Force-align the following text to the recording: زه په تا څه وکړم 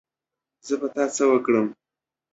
زه 0.67 0.73
په 0.81 0.87
تا 0.93 1.03
څه 1.15 1.23
وکړم 1.31 1.67